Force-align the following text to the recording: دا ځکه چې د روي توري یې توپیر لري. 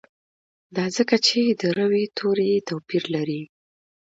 دا 0.75 0.85
ځکه 0.97 1.15
چې 1.27 1.39
د 1.61 1.63
روي 1.79 2.05
توري 2.17 2.47
یې 2.53 2.59
توپیر 2.69 3.03
لري. 3.15 3.41